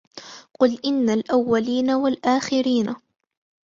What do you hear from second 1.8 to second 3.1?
وَالآخِرِينَ